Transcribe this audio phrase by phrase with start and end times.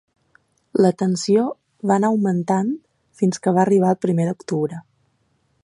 [0.85, 1.43] La tensió
[1.91, 2.71] va anar augmentant
[3.21, 4.81] fins que va arribar el primer d’octubre.